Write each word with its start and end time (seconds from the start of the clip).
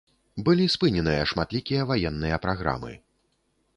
Былі 0.45 0.65
спыненыя 0.75 1.27
шматлікія 1.33 1.81
ваенныя 1.91 2.41
праграмы. 2.47 2.93